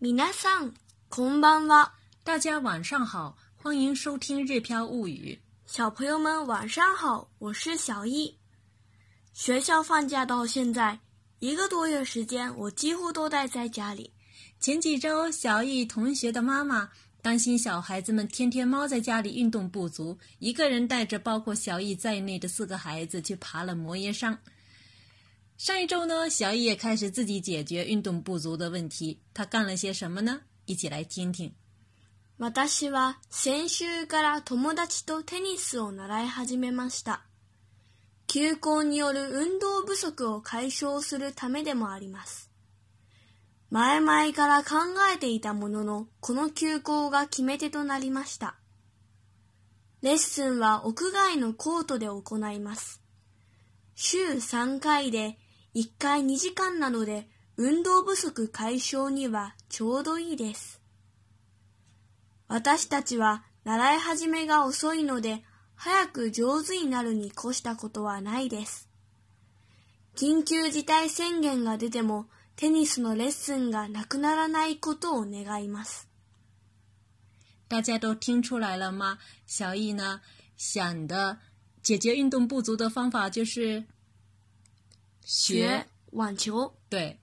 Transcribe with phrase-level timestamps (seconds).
[0.00, 0.74] 皆さん、
[1.08, 1.92] こんばんは。
[2.24, 5.38] 大家晚上好，欢迎收听《日飘物语》。
[5.72, 8.36] 小朋友们晚上好，我是小易。
[9.32, 10.98] 学校放假到现在
[11.38, 14.12] 一个多月时间，我几乎都待在家里。
[14.60, 16.88] 前几周，小易同学的妈妈
[17.20, 24.36] 担心小孩子们天天猫在家里运动不足，一个人带着包括小易在内的四个孩子去爬了摩耶山。
[25.57, 29.19] 上一周呢，小易也开始自己解决运动不足的问题。
[29.33, 30.41] 他干了些什么呢？
[30.65, 31.51] 一起来听听。
[32.37, 37.25] 私は先週から友達とテニスを習い始めました。
[38.27, 42.51] 休校による運動不足を解消するためでもあります。
[43.71, 44.75] 前々から考
[45.11, 48.57] えていたものの、この休校が決め手となりました。
[50.03, 53.01] レッスンは屋外のコートで行います。
[53.95, 55.39] 週3回で
[55.77, 60.81] 1回2時間なので、運動不足解消にはちょうどいいです。
[62.47, 65.43] 私たちは習い始めが遅いので、
[65.75, 68.89] 早く上手になるに越したことはないです。
[70.15, 76.09] 緊急事態宣言が出ても、テニスのレッスンがなくならないことを願います。
[77.67, 79.19] 大家都听出来了吗？
[79.45, 80.21] 小易呢？
[80.57, 81.37] 想的
[81.83, 83.85] 解决运动不足的方法就是
[85.27, 86.73] 学网球。
[86.89, 87.19] 对，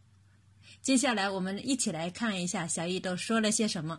[0.82, 3.98] 接下来我们一起来看一下小易都说了些什么。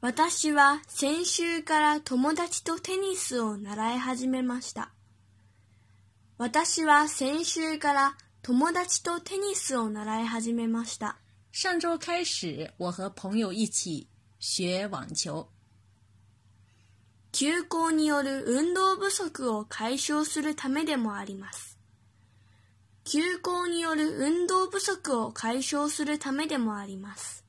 [0.00, 4.92] 私は先週から友達とテニスを習い始めました。
[6.38, 11.16] 私は先週から友達とテニスを習い始めました。
[11.50, 14.06] 上周开始，我和朋友一起
[14.38, 15.48] 学网球。
[17.32, 21.73] 休校による運動不足を解消するためでもあります。
[23.04, 27.44] 休校による運動不足を解消するためでもあります。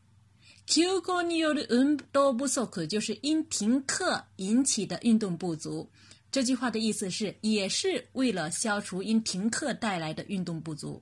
[0.66, 5.89] 休校による運動不足就是因停课引起的运动不足。
[6.31, 11.02] 这句话的意思是，也是为了消除因停课带来的运动不足。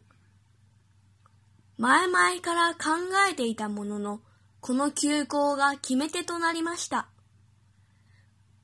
[1.77, 2.91] 前々から考
[3.27, 4.21] えていたものの、
[4.61, 7.07] この休校が決め手となりました。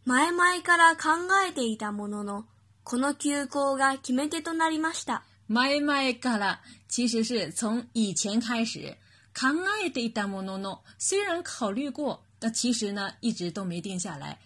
[0.06, 1.10] 前々から考
[1.48, 2.46] えていたものの、
[2.84, 5.24] この休校が決め手となりました。
[5.49, 8.97] 前々から其实是从以前开始
[9.35, 9.49] 考
[9.83, 14.39] えていたものの，虽然考虑过，但其实呢一直都没定下来。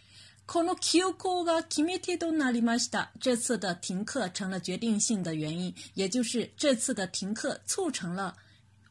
[0.46, 3.10] この休校が決め手となりました。
[3.20, 8.34] 这次的停课成了决定性的原因，也就是这次的停课促成了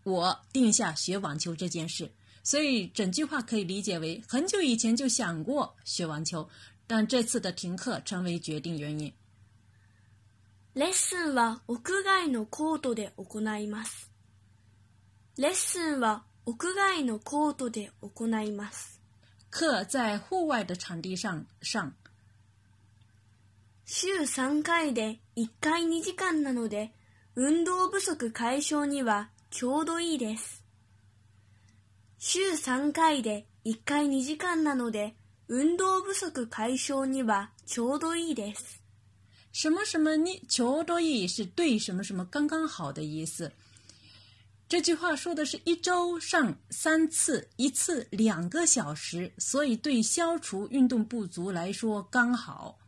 [0.03, 2.09] 我定下学网球这件事。
[2.43, 6.47] 所以整句话可以理解为很久以前就想过学网球，
[6.85, 9.11] 但这次的停课成为决定原因。
[10.74, 14.10] レッスンは屋外のコートで行います。
[15.36, 18.98] レッスンは屋外のコートで行います。
[19.50, 21.92] 课在户外的场地上上，
[23.84, 26.94] 週3回で1回2時間なので、
[27.36, 30.64] 運動不足解消にはちょうどいいです。
[32.16, 35.16] 週3回で1回2時間なので、
[35.48, 38.81] 運動不足解消にはちょうどいいです。
[39.52, 43.52] 什么什么你求多义是对什么什么刚刚好的意思。
[44.68, 52.78] 这句话说的是一周上三次，一次两个小时，所以对消除运动不足来说刚好。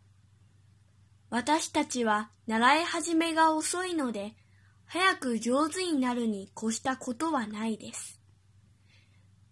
[1.28, 4.34] 私たちは習い始めが遅いので、
[4.86, 8.18] 早く上手になるに越したことはないです。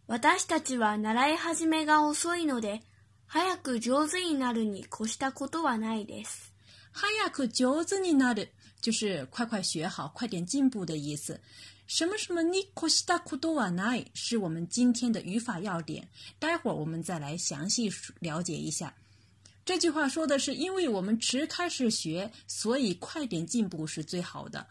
[0.07, 2.81] 私たちは習い始めが遅いので、
[3.27, 6.52] 早く上手になるに越したことはないです。
[6.94, 8.50] 早く上手になる
[8.82, 11.40] 就是快快学好，快点进步的意思。
[11.88, 18.94] 什么什么你越したことはない是我们今天的语法要点，待会儿我们再来详细了解一下。
[19.64, 24.66] 这句话说的是，因为我们迟开始学，所以快点进步是最好的。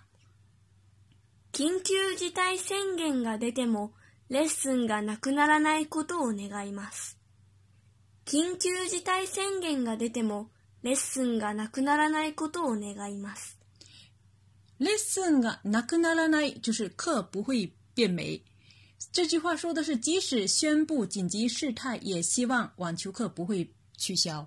[1.53, 3.93] 緊急事態宣言が出ても、
[4.29, 7.17] レッスンがなくならないことを願います。
[8.27, 10.51] 緊急事態宣言が出ても、
[10.83, 13.59] レッスンがなくならないことを願います。
[14.79, 18.43] lesson がなくならない就是课不会变没。
[19.13, 24.47] 这句话说的是，即使宣布紧急事态，也希望网球课不会取消。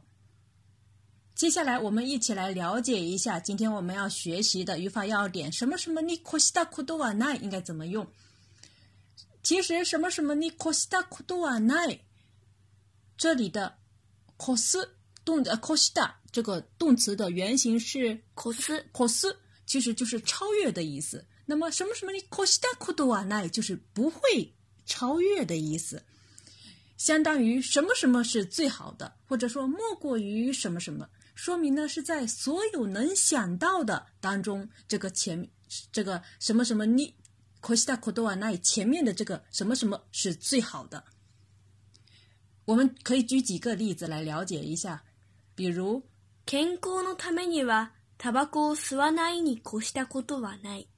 [1.35, 5.51] 接下来，我们一起来了解一下今天我们要学习的语法要点。
[5.51, 8.05] 什么什么你越したことはない应该怎么用？
[9.41, 11.99] 其实什么什么你越したことはない，
[13.17, 13.77] 这里的
[14.37, 14.89] 越す
[15.25, 19.35] 动呃越した这个动词的原型是越す、越す。
[19.65, 21.23] 其实就是超越的意思。
[21.45, 24.53] 那么什么什么你越したことはない就是不会
[24.85, 26.01] 超越的意思，
[26.97, 35.47] 相当于什么什么是最好的，或者说莫过于什么什么，说明呢是在所有能想到的当中，这个前
[35.91, 37.13] 这个什么什么你。
[37.61, 41.03] 可西达可多瓦奈前面的这个什么什么是最好的？
[42.65, 45.03] 我们可以举几个例子来了解一下，
[45.56, 46.02] 比如
[46.46, 50.88] 健康のためにはタバコを吸わないに越したことはない。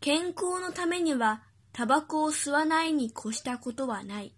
[0.00, 1.42] 健康のためには
[1.72, 4.34] タバコを吸わないに越したことはない。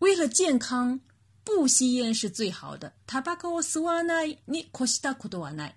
[0.00, 1.00] 为了健康，
[1.44, 2.92] 不吸烟是最好的。
[3.06, 5.76] タバコを吸わないに越したことはない。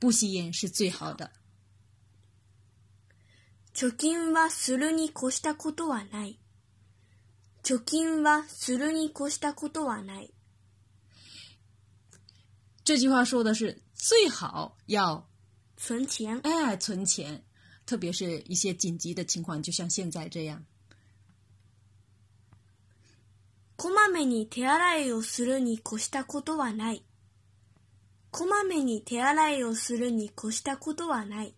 [0.00, 1.30] 不吸烟是最好的。
[3.74, 6.38] 貯金はするに越したことはない。
[7.62, 10.32] 貯金はするに越したことはない。
[12.87, 15.29] 这句话说的是最好要
[15.77, 17.41] 存钱，哎，存钱，
[17.85, 20.63] 特别是一些紧急的情况，就像现在这样。
[23.75, 27.03] こまめに手洗いをするに越したことはない。
[28.31, 31.53] こまめに手洗いをするに越したことはない。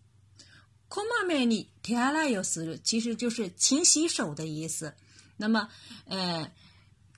[0.88, 4.92] こまめに手洗いをする，其实就是勤洗手的意思。
[5.36, 5.68] 那么，
[6.08, 6.50] 呃，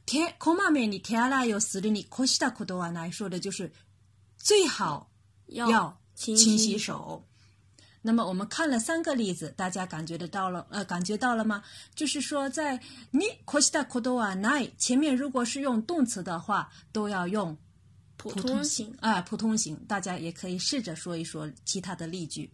[0.06, 3.70] 手こまめに手洗いをするに越したことはない，说的就是
[4.42, 5.10] 最好
[5.46, 7.24] 要勤洗手。
[8.00, 10.66] 那么我们看了三个例子，大家感觉得到了？
[10.70, 11.62] 呃，感觉到了吗？
[11.94, 12.80] 就是说，在
[13.10, 17.56] 你越したことはない前面，如果是用动词的话，都要用
[18.16, 19.76] 普通型啊，普通型。
[19.86, 22.50] 大家也可以试着说一说其他的例句。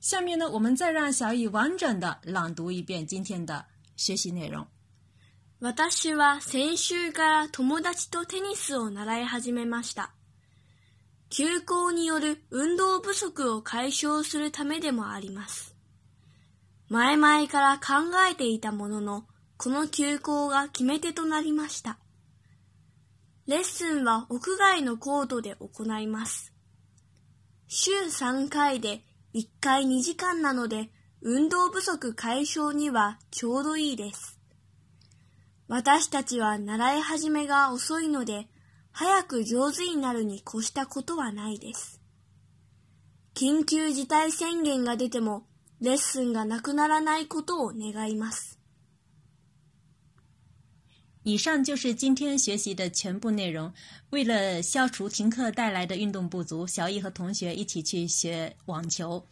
[0.00, 3.66] 下面呢，我们再让小乙完整的朗读一遍今天的
[3.96, 4.66] 学习内容。
[5.63, 10.11] 私は先週から友達とテニスを習い始めました。
[11.29, 15.73] 休校による運動不足を解消するためでもあります。
[16.89, 19.23] 前々から考えていたものの、
[19.55, 21.97] この休校が決め手となりました。
[23.47, 26.51] レッスンは屋外のコートで行います。
[27.69, 28.99] 週3回で
[29.33, 30.89] 1回2時間なので、
[31.21, 34.42] 運動不足解消にはちょうどいいです。
[35.67, 38.47] 私たちは習い始めが遅いので、
[38.91, 41.99] 早く上手になるに越したことはないです。
[43.33, 45.47] 緊急事態宣言が出ても、
[45.81, 48.59] レッスンがなくならないことを願います。
[51.23, 53.73] 以上就是今天学习的全部内容。
[54.09, 59.25] 为了消除停课带来的运动不足，小易和同学一起去学网球。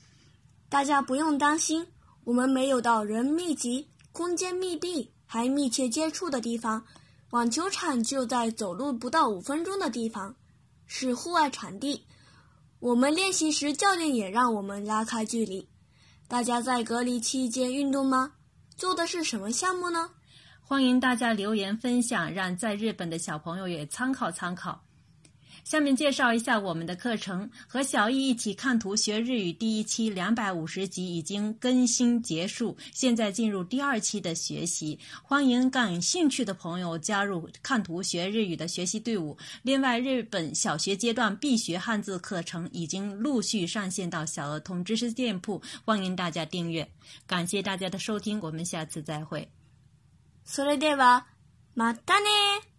[0.69, 1.85] 大家不用担心，
[2.23, 6.83] 我们没有到人密集、空间密闭还密切接触的地方。
[7.29, 10.35] 网球场就在走路不到五分钟的地方，
[10.87, 12.05] 是户外场地。
[12.81, 15.65] 我们练习时，教练也让我们拉开距离。
[16.27, 18.33] 大家在隔离期间运动吗？
[18.75, 20.09] 做的是什么项目呢？
[20.59, 24.83] 欢迎大家留言分享，让在日本的小朋友也参考参考。
[25.64, 34.96] 下面介绍一下我们的课程，和小易一起看图学日语第一期两百五十集已经更新结束，现在进入第二期的学习。
[35.24, 39.36] 欢迎感兴趣的朋友加入看图学日语的学习队伍。
[39.62, 46.88] 另外，日本小学阶段必学汉字课程已经陆续上线到小儿童知识店铺，欢迎大家订阅。
[47.26, 49.48] 感谢大家的收听，我们下次再会。
[50.46, 51.24] それでは、
[51.74, 52.69] またね